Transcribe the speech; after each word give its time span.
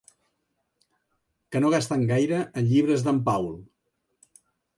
Que 1.55 1.61
no 1.63 1.71
gasten 1.73 2.07
gaire 2.13 2.41
en 2.63 2.67
llibres 2.73 3.05
d'en 3.11 3.21
Paul. 3.29 3.47